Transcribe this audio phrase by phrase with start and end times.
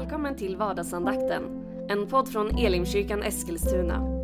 [0.00, 1.42] Välkommen till vardagsandakten,
[1.88, 4.22] en podd från Elimkyrkan Eskilstuna.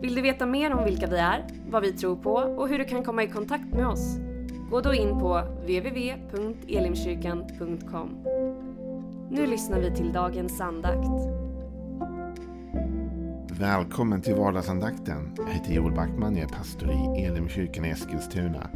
[0.00, 2.84] Vill du veta mer om vilka vi är, vad vi tror på och hur du
[2.84, 4.16] kan komma i kontakt med oss?
[4.70, 8.08] Gå då in på www.elimkyrkan.com.
[9.30, 11.08] Nu lyssnar vi till dagens andakt.
[13.60, 15.34] Välkommen till vardagsandakten.
[15.36, 18.70] Jag heter Joel Backman, jag är pastor i Elimkyrkan i Eskilstuna.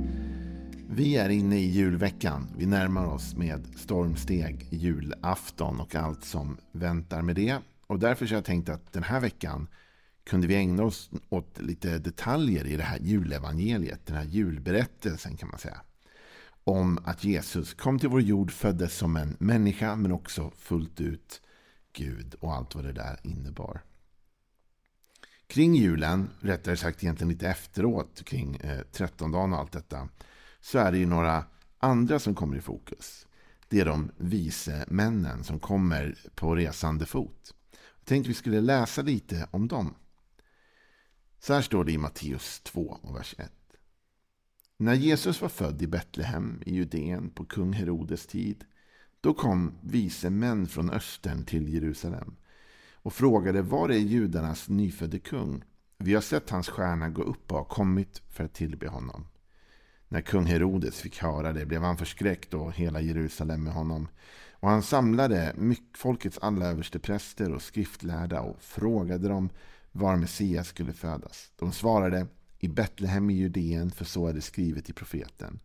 [0.96, 2.48] Vi är inne i julveckan.
[2.56, 7.58] Vi närmar oss med stormsteg julafton och allt som väntar med det.
[7.86, 9.68] Och därför så har jag tänkt att den här veckan
[10.24, 14.06] kunde vi ägna oss åt lite detaljer i det här julevangeliet.
[14.06, 15.80] Den här julberättelsen kan man säga.
[16.64, 21.42] Om att Jesus kom till vår jord, föddes som en människa men också fullt ut
[21.92, 23.82] Gud och allt vad det där innebar.
[25.46, 30.08] Kring julen, rättare sagt egentligen lite efteråt, kring eh, trettondagen och allt detta,
[30.66, 31.44] så är det ju några
[31.78, 33.26] andra som kommer i fokus.
[33.68, 37.54] Det är de vise männen som kommer på resande fot.
[37.70, 39.94] Jag tänkte vi skulle läsa lite om dem.
[41.38, 43.52] Så här står det i Matteus 2, vers 1.
[44.76, 48.64] När Jesus var född i Betlehem i Judeen på kung Herodes tid,
[49.20, 52.36] då kom vise män från östern till Jerusalem
[52.92, 55.64] och frågade var är judarnas nyfödde kung?
[55.98, 59.26] Vi har sett hans stjärna gå upp och har kommit för att tillbe honom.
[60.08, 64.08] När kung Herodes fick höra det blev han förskräckt och hela Jerusalem med honom.
[64.50, 65.54] Och han samlade
[65.96, 69.50] folkets alla överstepräster och skriftlärda och frågade dem
[69.92, 71.50] var Messias skulle födas.
[71.56, 72.26] De svarade
[72.58, 75.60] i Betlehem i Judeen, för så är det skrivet i profeten.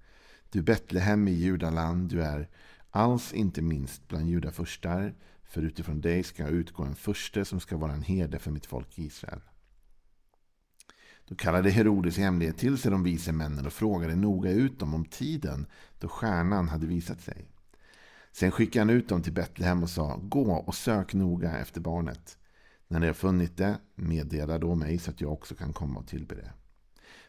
[0.49, 2.49] Du Betlehem i Judaland, du är
[2.89, 7.77] alls inte minst bland judafurstar, för utifrån dig ska jag utgå en furste som ska
[7.77, 9.41] vara en herde för mitt folk Israel.
[11.31, 14.93] Då kallade Herodes i hemlighet till sig de vise männen och frågade noga ut dem
[14.93, 15.65] om tiden
[15.99, 17.47] då stjärnan hade visat sig.
[18.31, 22.37] Sen skickade han ut dem till Betlehem och sa Gå och sök noga efter barnet.
[22.87, 26.07] När ni har funnit det, meddela då mig så att jag också kan komma och
[26.07, 26.53] tillbe det.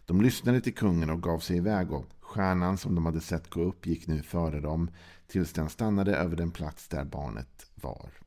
[0.06, 3.62] De lyssnade till kungen och gav sig iväg och stjärnan som de hade sett gå
[3.62, 4.90] upp gick nu före dem
[5.26, 8.21] tills den stannade över den plats där barnet var.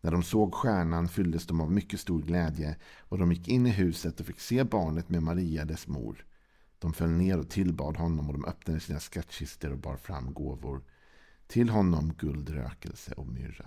[0.00, 3.70] När de såg stjärnan fylldes de av mycket stor glädje och de gick in i
[3.70, 6.26] huset och fick se barnet med Maria, dess mor.
[6.78, 10.82] De föll ner och tillbad honom och de öppnade sina skattkistor och bar fram gåvor.
[11.46, 13.66] Till honom guld, rökelse och myrra.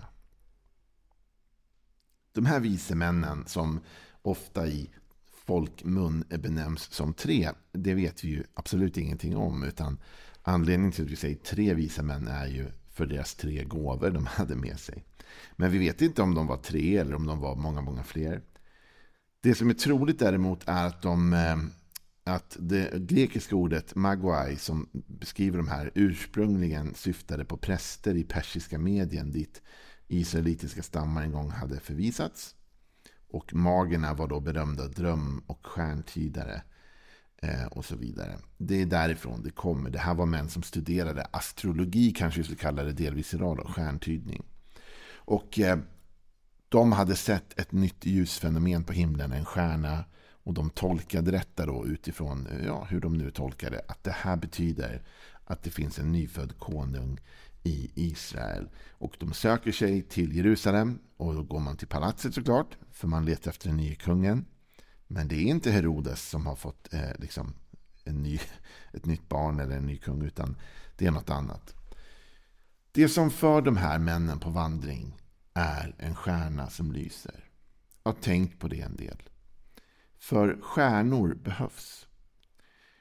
[2.32, 3.80] De här vise männen som
[4.22, 4.90] ofta i
[5.46, 9.64] folkmun benämns som tre, det vet vi ju absolut ingenting om.
[9.64, 10.00] Utan
[10.42, 14.26] anledningen till att vi säger tre vise män är ju för deras tre gåvor de
[14.32, 15.04] hade med sig.
[15.56, 18.42] Men vi vet inte om de var tre eller om de var många, många fler.
[19.42, 21.58] Det som är troligt däremot är att, de, eh,
[22.24, 28.80] att det grekiska ordet magwai som beskriver de här ursprungligen syftade på präster i persiska
[28.80, 29.62] medien dit
[30.08, 32.56] israelitiska stammar en gång hade förvisats.
[33.28, 36.62] Och magerna var då berömda dröm och stjärntydare
[37.44, 38.38] Eh, och så vidare.
[38.58, 39.90] Det är därifrån det kommer.
[39.90, 43.64] Det här var män som studerade astrologi, kanske vi skulle kalla det delvis idag, då,
[43.64, 44.44] stjärntydning.
[45.16, 45.78] Och eh,
[46.70, 50.06] de hade sett ett nytt ljusfenomen på himlen, en stjärna.
[50.44, 53.82] Och de tolkade detta då utifrån eh, ja, hur de nu tolkade.
[53.88, 55.04] Att det här betyder
[55.46, 57.20] att det finns en nyfödd konung
[57.64, 58.70] i Israel.
[58.92, 61.00] Och de söker sig till Jerusalem.
[61.18, 62.78] Och då går man till palatset såklart.
[62.92, 64.46] För man letar efter den nya kungen.
[65.08, 67.54] Men det är inte Herodes som har fått eh, liksom
[68.04, 68.40] en ny,
[68.94, 70.22] ett nytt barn eller en ny kung.
[70.22, 70.56] Utan
[70.98, 71.76] det är något annat.
[72.92, 75.18] Det som för de här männen på vandring
[75.54, 77.50] är en stjärna som lyser.
[78.04, 79.24] Jag har tänkt på det en del.
[80.20, 82.08] För stjärnor behövs.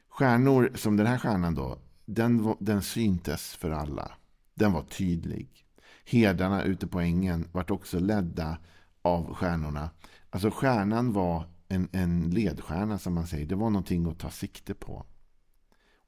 [0.08, 4.12] Stjärnor som den här stjärnan då, den, den syntes för alla.
[4.54, 5.66] Den var tydlig.
[6.04, 8.58] Herdarna ute på ängen vart också ledda
[9.02, 9.90] av stjärnorna.
[10.30, 13.46] Alltså stjärnan var en, en ledstjärna som man säger.
[13.46, 15.06] Det var någonting att ta sikte på.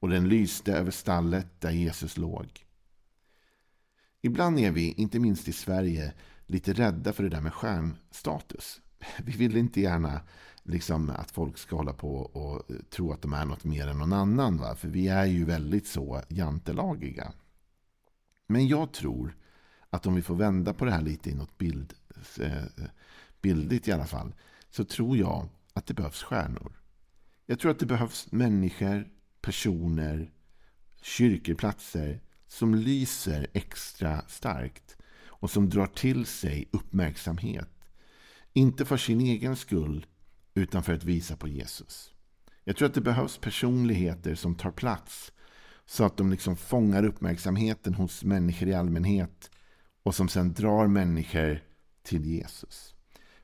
[0.00, 2.66] Och den lyste över stallet där Jesus låg.
[4.20, 6.12] Ibland är vi, inte minst i Sverige,
[6.46, 8.80] lite rädda för det där med stjärnstatus.
[9.24, 10.20] Vi vill inte gärna
[10.62, 14.12] liksom att folk ska hålla på och tro att de är något mer än någon
[14.12, 14.56] annan.
[14.56, 14.74] Va?
[14.74, 17.32] För vi är ju väldigt så jantelagiga.
[18.46, 19.36] Men jag tror
[19.90, 21.94] att om vi får vända på det här lite i något bild,
[22.40, 22.84] eh,
[23.40, 24.34] bildligt i alla fall.
[24.76, 26.72] Så tror jag att det behövs stjärnor.
[27.46, 29.08] Jag tror att det behövs människor,
[29.40, 30.32] personer,
[31.02, 37.70] kyrkoplatser som lyser extra starkt och som drar till sig uppmärksamhet.
[38.52, 40.06] Inte för sin egen skull,
[40.54, 42.12] utan för att visa på Jesus.
[42.64, 45.32] Jag tror att det behövs personligheter som tar plats
[45.86, 49.50] så att de liksom fångar uppmärksamheten hos människor i allmänhet
[50.02, 51.60] och som sen drar människor
[52.02, 52.94] till Jesus.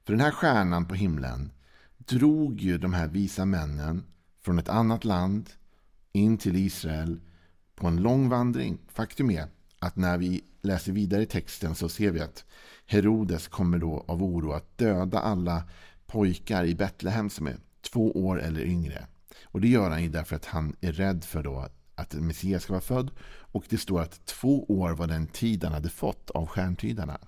[0.05, 1.52] För den här stjärnan på himlen
[1.99, 4.05] drog ju de här visa männen
[4.43, 5.50] från ett annat land
[6.12, 7.20] in till Israel
[7.76, 8.79] på en lång vandring.
[8.88, 9.47] Faktum är
[9.79, 12.44] att när vi läser vidare i texten så ser vi att
[12.87, 15.62] Herodes kommer då av oro att döda alla
[16.06, 17.56] pojkar i Betlehem som är
[17.93, 19.06] två år eller yngre.
[19.44, 22.73] Och det gör han ju därför att han är rädd för då att Messias ska
[22.73, 23.11] vara född.
[23.52, 27.19] Och det står att två år var den tid han hade fått av stjärntydarna.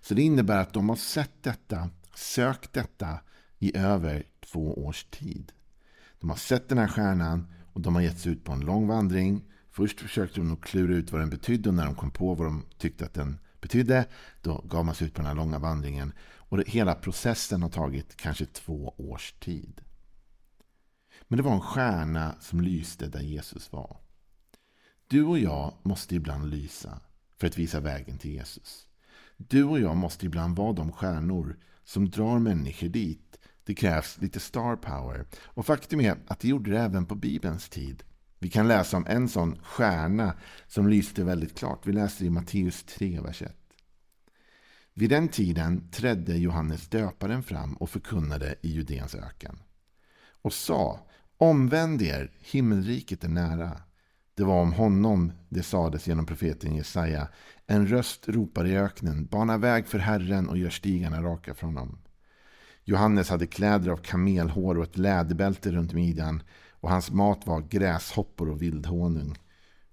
[0.00, 3.18] Så det innebär att de har sett detta, sökt detta
[3.58, 5.52] i över två års tid.
[6.20, 8.86] De har sett den här stjärnan och de har gett sig ut på en lång
[8.86, 9.44] vandring.
[9.70, 12.46] Först försökte de nog klura ut vad den betydde och när de kom på vad
[12.46, 14.06] de tyckte att den betydde
[14.42, 16.12] då gav man sig ut på den här långa vandringen.
[16.20, 19.80] Och det, hela processen har tagit kanske två års tid.
[21.28, 24.00] Men det var en stjärna som lyste där Jesus var.
[25.06, 27.00] Du och jag måste ibland lysa
[27.36, 28.87] för att visa vägen till Jesus.
[29.40, 33.38] Du och jag måste ibland vara de stjärnor som drar människor dit.
[33.64, 35.26] Det krävs lite star power.
[35.44, 38.02] Och faktum är att det gjorde det även på Bibelns tid.
[38.38, 40.34] Vi kan läsa om en sån stjärna
[40.66, 41.86] som lyste väldigt klart.
[41.86, 43.56] Vi läser i Matteus 3, vers 1.
[44.94, 49.58] Vid den tiden trädde Johannes döparen fram och förkunnade i Judeens öken
[50.42, 51.08] och sa
[51.40, 53.82] Omvänd er, himmelriket är nära.
[54.38, 57.28] Det var om honom det sades genom profeten Jesaja.
[57.66, 61.98] En röst ropar i öknen, bana väg för Herren och gör stigarna raka från honom.
[62.84, 68.48] Johannes hade kläder av kamelhår och ett läderbälte runt midjan och hans mat var gräshoppor
[68.48, 69.36] och vildhonung.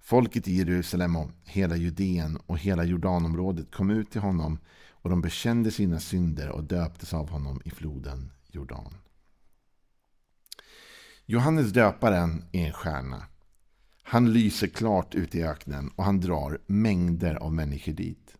[0.00, 4.58] Folket i Jerusalem och hela Judeen och hela Jordanområdet kom ut till honom
[4.90, 8.94] och de bekände sina synder och döptes av honom i floden Jordan.
[11.24, 13.22] Johannes döparen är en stjärna.
[14.08, 18.36] Han lyser klart ute i öknen och han drar mängder av människor dit.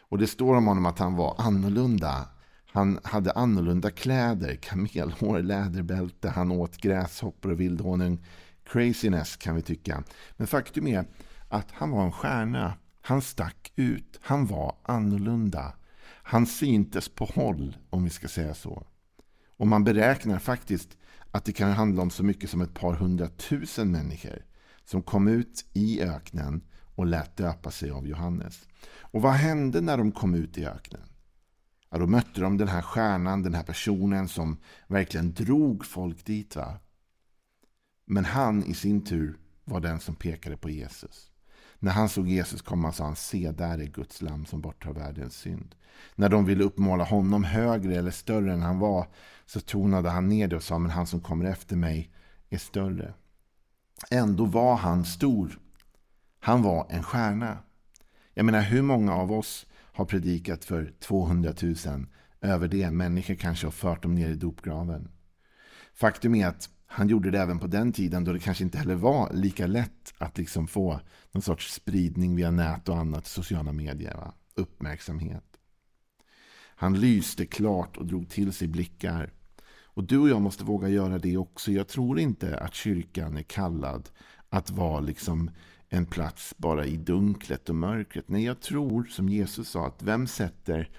[0.00, 2.28] Och det står om honom att han var annorlunda.
[2.72, 8.24] Han hade annorlunda kläder, kamelhår, läderbälte, han åt gräshoppor och vildhonung.
[8.64, 10.04] Craziness kan vi tycka.
[10.36, 11.04] Men faktum är
[11.48, 12.74] att han var en stjärna.
[13.00, 14.18] Han stack ut.
[14.22, 15.72] Han var annorlunda.
[16.06, 18.86] Han syntes på håll, om vi ska säga så.
[19.56, 20.96] Och man beräknar faktiskt
[21.30, 24.42] att det kan handla om så mycket som ett par hundratusen människor
[24.86, 28.68] som kom ut i öknen och lät döpa sig av Johannes.
[29.00, 31.08] Och vad hände när de kom ut i öknen?
[31.90, 34.56] Ja, då mötte de den här stjärnan, den här personen som
[34.86, 36.56] verkligen drog folk dit.
[36.56, 36.78] Va?
[38.04, 41.30] Men han i sin tur var den som pekade på Jesus.
[41.78, 45.36] När han såg Jesus komma sa han, se där är Guds lam som borttar världens
[45.36, 45.74] synd.
[46.14, 49.06] När de ville uppmåla honom högre eller större än han var
[49.46, 52.10] så tonade han ner det och sa, men han som kommer efter mig
[52.48, 53.14] är större.
[54.10, 55.58] Ändå var han stor.
[56.40, 57.58] Han var en stjärna.
[58.34, 62.06] Jag menar, hur många av oss har predikat för 200 000
[62.40, 62.90] över det?
[62.90, 65.08] Människor kanske har fört dem ner i dopgraven.
[65.94, 68.94] Faktum är att han gjorde det även på den tiden då det kanske inte heller
[68.94, 71.00] var lika lätt att liksom få
[71.32, 74.14] någon sorts spridning via nät och annat, sociala medier.
[74.14, 74.34] Va?
[74.54, 75.44] Uppmärksamhet.
[76.78, 79.32] Han lyste klart och drog till sig blickar.
[79.96, 81.72] Och du och jag måste våga göra det också.
[81.72, 84.08] Jag tror inte att kyrkan är kallad
[84.48, 85.50] att vara liksom
[85.88, 88.28] en plats bara i dunklet och mörkret.
[88.28, 90.90] Nej, jag tror som Jesus sa att vem sätter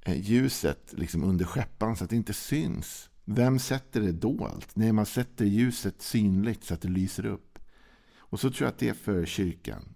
[0.00, 3.10] eh, ljuset liksom under skeppan så att det inte syns?
[3.24, 4.68] Vem sätter det dolt?
[4.74, 7.58] Nej, man sätter ljuset synligt så att det lyser upp.
[8.18, 9.94] Och så tror jag att det är för kyrkan.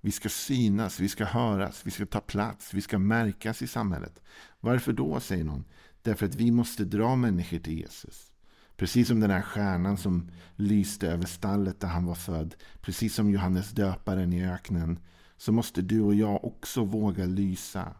[0.00, 4.22] Vi ska synas, vi ska höras, vi ska ta plats, vi ska märkas i samhället.
[4.60, 5.64] Varför då, säger någon?
[6.04, 8.32] Därför att vi måste dra människor till Jesus.
[8.76, 12.54] Precis som den här stjärnan som lyste över stallet där han var född.
[12.80, 14.98] Precis som Johannes döparen i öknen.
[15.36, 17.96] Så måste du och jag också våga lysa.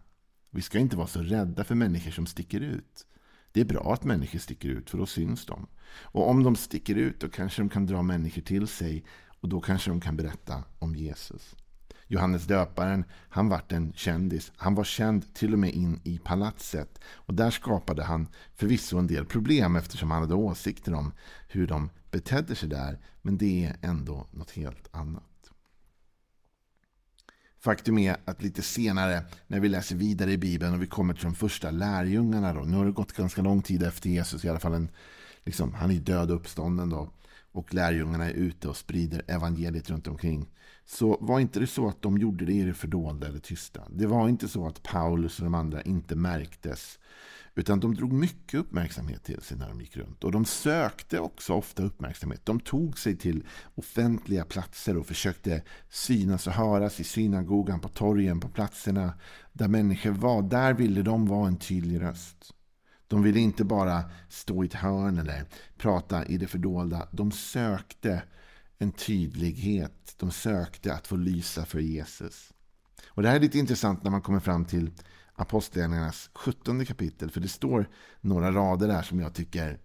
[0.51, 3.07] Vi ska inte vara så rädda för människor som sticker ut.
[3.53, 5.67] Det är bra att människor sticker ut för då syns de.
[6.01, 9.05] Och om de sticker ut då kanske de kan dra människor till sig
[9.41, 11.57] och då kanske de kan berätta om Jesus.
[12.07, 14.53] Johannes döparen, han vart en kändis.
[14.57, 17.01] Han var känd till och med in i palatset.
[17.07, 21.13] Och där skapade han förvisso en del problem eftersom han hade åsikter om
[21.49, 22.99] hur de betedde sig där.
[23.23, 25.23] Men det är ändå något helt annat.
[27.65, 31.25] Faktum är att lite senare när vi läser vidare i Bibeln och vi kommer till
[31.25, 32.53] de första lärjungarna.
[32.53, 34.89] Då, nu har det gått ganska lång tid efter Jesus, i alla fall en,
[35.45, 36.91] liksom, han är död och uppstånden.
[36.91, 37.11] Då,
[37.53, 40.49] och lärjungarna är ute och sprider evangeliet runt omkring.
[40.87, 43.83] Så var inte det så att de gjorde det i det fördolda eller tysta.
[43.91, 46.99] Det var inte så att Paulus och de andra inte märktes.
[47.55, 50.25] Utan de drog mycket uppmärksamhet till sig när de gick runt.
[50.25, 52.47] Och de sökte också ofta uppmärksamhet.
[52.47, 58.41] De tog sig till offentliga platser och försökte synas och höras i synagogan, på torgen,
[58.41, 59.13] på platserna
[59.53, 60.43] där människor var.
[60.43, 62.55] Där ville de vara en tydlig röst.
[63.09, 65.45] De ville inte bara stå i ett hörn eller
[65.77, 67.09] prata i det fördolda.
[67.13, 68.23] De sökte
[68.85, 70.15] en tydlighet.
[70.19, 72.53] De sökte att få lysa för Jesus.
[73.09, 74.91] Och Det här är lite intressant när man kommer fram till
[75.35, 77.31] Apostlagärningarnas 17 kapitel.
[77.31, 77.89] För det står
[78.21, 79.81] några rader där som jag tycker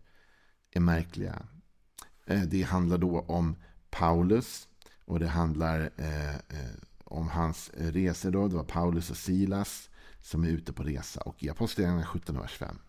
[0.72, 1.46] är märkliga.
[2.26, 3.56] Eh, det handlar då om
[3.90, 4.68] Paulus
[5.06, 8.32] och det handlar eh, eh, om hans resor.
[8.32, 8.48] Då.
[8.48, 9.90] Det var Paulus och Silas
[10.22, 11.22] som är ute på resa.
[11.22, 12.80] Och i Apostlagärningarna 17, vers 5.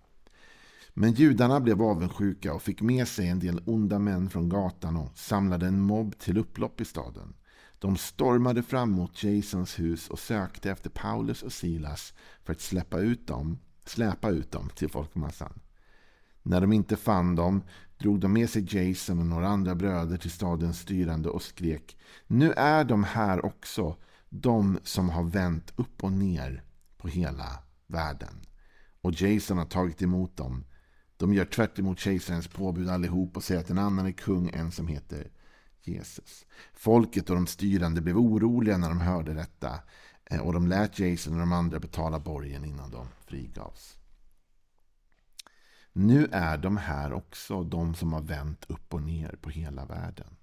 [0.94, 5.18] Men judarna blev avundsjuka och fick med sig en del onda män från gatan och
[5.18, 7.34] samlade en mobb till upplopp i staden.
[7.78, 12.98] De stormade fram mot Jasons hus och sökte efter Paulus och Silas för att släppa
[12.98, 15.60] ut dem, släpa ut dem till folkmassan.
[16.42, 17.62] När de inte fann dem
[17.98, 22.52] drog de med sig Jason och några andra bröder till stadens styrande och skrek Nu
[22.52, 23.96] är de här också,
[24.28, 26.64] de som har vänt upp och ner
[26.96, 28.40] på hela världen.
[29.00, 30.64] Och Jason har tagit emot dem.
[31.20, 34.72] De gör tvärt emot kejsarens påbud allihop och säger att en annan är kung, en
[34.72, 35.30] som heter
[35.82, 36.46] Jesus.
[36.74, 39.80] Folket och de styrande blev oroliga när de hörde detta
[40.24, 43.96] eh, och de lät Jason och de andra betala borgen innan de frigavs.
[45.92, 50.36] Nu är de här också de som har vänt upp och ner på hela världen.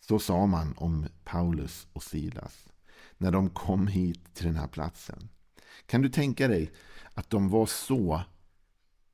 [0.00, 2.68] Så sa man om Paulus och Silas
[3.18, 5.28] när de kom hit till den här platsen.
[5.86, 6.72] Kan du tänka dig
[7.14, 8.22] att de var så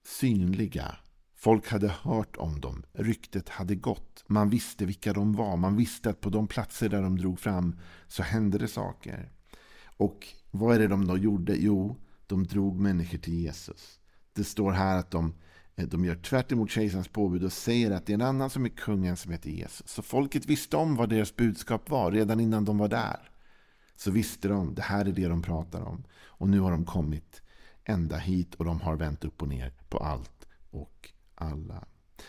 [0.08, 0.96] synliga
[1.40, 2.82] Folk hade hört om dem.
[2.92, 4.24] Ryktet hade gått.
[4.26, 5.56] Man visste vilka de var.
[5.56, 7.76] Man visste att på de platser där de drog fram
[8.08, 9.32] så hände det saker.
[9.96, 11.56] Och vad är det de då gjorde?
[11.56, 11.96] Jo,
[12.26, 13.98] de drog människor till Jesus.
[14.32, 15.34] Det står här att de,
[15.76, 18.64] eh, de gör tvärt emot kejsarens påbud och säger att det är en annan som
[18.64, 19.88] är kungen som heter Jesus.
[19.88, 23.30] Så folket visste om vad deras budskap var redan innan de var där.
[23.96, 26.04] Så visste de, det här är det de pratar om.
[26.26, 27.42] Och nu har de kommit
[27.88, 31.84] ända hit och de har vänt upp och ner på allt och alla.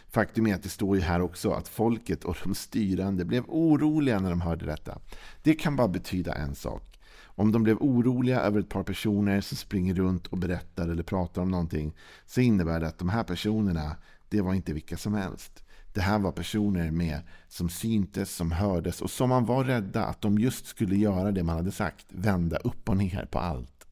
[0.07, 4.19] Faktum är att det står ju här också att folket och de styrande blev oroliga
[4.19, 4.99] när de hörde detta.
[5.43, 6.99] Det kan bara betyda en sak.
[7.21, 11.41] Om de blev oroliga över ett par personer som springer runt och berättar eller pratar
[11.41, 13.95] om någonting så innebär det att de här personerna,
[14.29, 15.63] det var inte vilka som helst.
[15.93, 20.21] Det här var personer med som syntes, som hördes och som man var rädda att
[20.21, 22.05] de just skulle göra det man hade sagt.
[22.09, 23.87] Vända upp och ner på allt.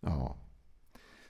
[0.00, 0.36] Ja,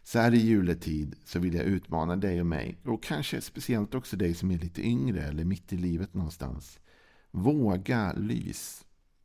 [0.09, 4.17] så här i juletid så vill jag utmana dig och mig och kanske speciellt också
[4.17, 6.79] dig som är lite yngre eller mitt i livet någonstans.
[7.31, 8.85] Våga lys.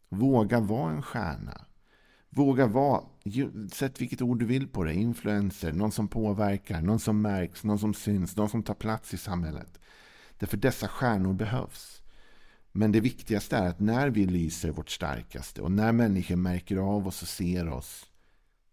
[0.10, 1.66] Våga vara en stjärna.
[2.30, 3.04] Våga vara,
[3.72, 7.80] sätt vilket ord du vill på det, influencer, någon som påverkar, någon som märks, någon
[7.80, 9.80] som syns, någon som tar plats i samhället.
[10.38, 12.02] Därför dessa stjärnor behövs.
[12.72, 17.08] Men det viktigaste är att när vi lyser vårt starkaste och när människor märker av
[17.08, 18.06] oss och ser oss,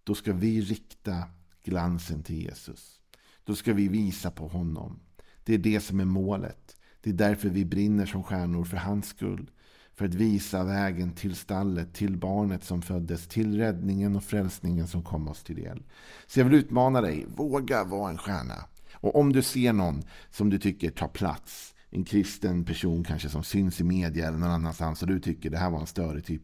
[0.05, 1.25] då ska vi rikta
[1.65, 3.01] glansen till Jesus.
[3.45, 5.01] Då ska vi visa på honom.
[5.45, 6.77] Det är det som är målet.
[7.01, 9.51] Det är därför vi brinner som stjärnor för hans skull.
[9.95, 15.03] För att visa vägen till stallet, till barnet som föddes, till räddningen och frälsningen som
[15.03, 15.83] kom oss till del.
[16.27, 18.65] Så jag vill utmana dig, våga vara en stjärna.
[18.93, 23.45] Och om du ser någon som du tycker tar plats, en kristen person kanske som
[23.45, 26.43] syns i media eller någon annanstans och du tycker det här var en större typ.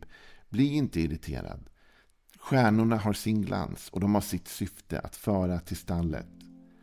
[0.48, 1.70] Bli inte irriterad.
[2.50, 6.26] Stjärnorna har sin glans och de har sitt syfte att föra till stallet.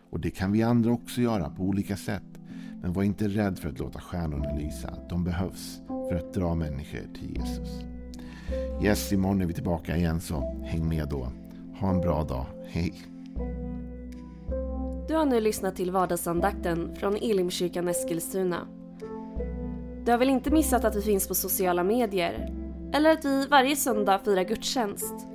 [0.10, 2.39] Och det kan vi andra också göra på olika sätt.
[2.82, 4.93] Men var inte rädd för att låta stjärnorna lysa.
[5.10, 7.70] De behövs för att dra människor till Jesus.
[8.84, 11.32] Yes, imorgon är vi tillbaka igen så häng med då.
[11.79, 12.46] Ha en bra dag.
[12.67, 12.93] Hej!
[15.08, 18.67] Du har nu lyssnat till vardagsandakten från Elimkyrkan Eskilstuna.
[20.05, 22.53] Du har väl inte missat att vi finns på sociala medier?
[22.93, 25.27] Eller att vi varje söndag firar gudstjänst?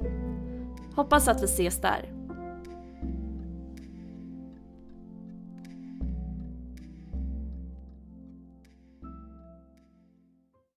[0.99, 2.18] Hoppas att vi ses där.